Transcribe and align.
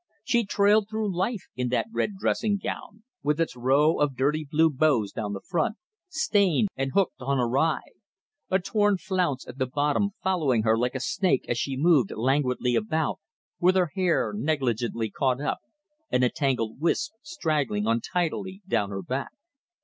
She 0.23 0.45
trailed 0.45 0.89
through 0.89 1.15
life 1.15 1.43
in 1.55 1.69
that 1.69 1.85
red 1.91 2.15
dressing 2.17 2.57
gown, 2.57 3.03
with 3.21 3.39
its 3.39 3.55
row 3.55 3.99
of 3.99 4.15
dirty 4.15 4.47
blue 4.49 4.71
bows 4.71 5.11
down 5.11 5.33
the 5.33 5.41
front, 5.47 5.75
stained, 6.09 6.69
and 6.75 6.93
hooked 6.95 7.21
on 7.21 7.37
awry; 7.37 7.81
a 8.49 8.57
torn 8.57 8.97
flounce 8.97 9.47
at 9.47 9.59
the 9.59 9.67
bottom 9.67 10.13
following 10.23 10.63
her 10.63 10.75
like 10.75 10.95
a 10.95 10.99
snake 10.99 11.45
as 11.47 11.59
she 11.59 11.77
moved 11.77 12.11
languidly 12.15 12.73
about, 12.75 13.19
with 13.59 13.75
her 13.75 13.91
hair 13.93 14.33
negligently 14.35 15.11
caught 15.11 15.39
up, 15.39 15.59
and 16.09 16.23
a 16.23 16.29
tangled 16.31 16.79
wisp 16.79 17.13
straggling 17.21 17.85
untidily 17.85 18.63
down 18.67 18.89
her 18.89 19.03
back. 19.03 19.29